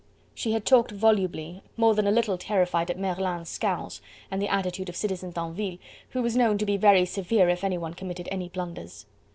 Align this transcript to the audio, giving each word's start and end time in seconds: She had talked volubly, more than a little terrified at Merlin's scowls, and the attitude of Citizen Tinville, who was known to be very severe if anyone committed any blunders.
She 0.33 0.53
had 0.53 0.65
talked 0.65 0.89
volubly, 0.89 1.61
more 1.77 1.93
than 1.93 2.07
a 2.07 2.11
little 2.11 2.35
terrified 2.35 2.89
at 2.89 2.97
Merlin's 2.97 3.49
scowls, 3.49 4.01
and 4.31 4.41
the 4.41 4.47
attitude 4.51 4.89
of 4.89 4.95
Citizen 4.95 5.31
Tinville, 5.31 5.77
who 6.09 6.23
was 6.23 6.35
known 6.35 6.57
to 6.57 6.65
be 6.65 6.75
very 6.75 7.05
severe 7.05 7.49
if 7.49 7.63
anyone 7.63 7.93
committed 7.93 8.27
any 8.31 8.49
blunders. 8.49 9.05